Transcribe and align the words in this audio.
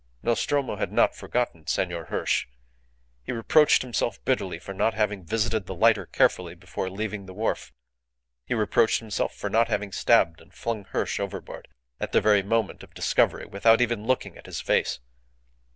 Nostromo 0.23 0.77
had 0.77 0.91
not 0.91 1.13
forgotten 1.13 1.67
Senor 1.67 2.05
Hirsch. 2.05 2.47
He 3.21 3.31
reproached 3.31 3.83
himself 3.83 4.17
bitterly 4.25 4.57
for 4.57 4.73
not 4.73 4.95
having 4.95 5.23
visited 5.23 5.67
the 5.67 5.75
lighter 5.75 6.07
carefully 6.07 6.55
before 6.55 6.89
leaving 6.89 7.27
the 7.27 7.35
wharf. 7.35 7.71
He 8.43 8.55
reproached 8.55 8.97
himself 8.99 9.35
for 9.35 9.47
not 9.47 9.67
having 9.67 9.91
stabbed 9.91 10.41
and 10.41 10.51
flung 10.51 10.85
Hirsch 10.85 11.19
overboard 11.19 11.67
at 11.99 12.13
the 12.13 12.19
very 12.19 12.41
moment 12.41 12.81
of 12.81 12.95
discovery 12.95 13.45
without 13.45 13.79
even 13.79 14.03
looking 14.07 14.35
at 14.39 14.47
his 14.47 14.59
face. 14.59 14.99